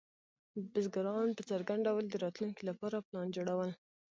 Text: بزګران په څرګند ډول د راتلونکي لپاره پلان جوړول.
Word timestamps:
بزګران 0.71 1.29
په 1.37 1.41
څرګند 1.49 1.81
ډول 1.87 2.05
د 2.09 2.15
راتلونکي 2.25 2.63
لپاره 2.69 3.05
پلان 3.07 3.27
جوړول. 3.35 3.71